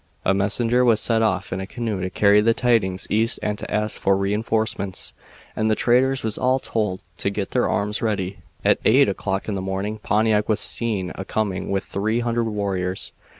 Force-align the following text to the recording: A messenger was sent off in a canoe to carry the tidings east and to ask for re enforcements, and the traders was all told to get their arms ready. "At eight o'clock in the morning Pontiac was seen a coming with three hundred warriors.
A 0.25 0.33
messenger 0.33 0.83
was 0.83 0.99
sent 0.99 1.23
off 1.23 1.53
in 1.53 1.59
a 1.61 1.67
canoe 1.67 2.01
to 2.01 2.09
carry 2.09 2.41
the 2.41 2.55
tidings 2.55 3.05
east 3.11 3.39
and 3.43 3.55
to 3.59 3.69
ask 3.71 4.01
for 4.01 4.17
re 4.17 4.33
enforcements, 4.33 5.13
and 5.55 5.69
the 5.69 5.75
traders 5.75 6.23
was 6.23 6.39
all 6.39 6.57
told 6.59 7.03
to 7.17 7.29
get 7.29 7.51
their 7.51 7.69
arms 7.69 8.01
ready. 8.01 8.39
"At 8.65 8.79
eight 8.83 9.07
o'clock 9.07 9.47
in 9.47 9.53
the 9.53 9.61
morning 9.61 9.99
Pontiac 9.99 10.49
was 10.49 10.59
seen 10.59 11.11
a 11.13 11.23
coming 11.23 11.69
with 11.69 11.83
three 11.85 12.21
hundred 12.21 12.45
warriors. 12.47 13.11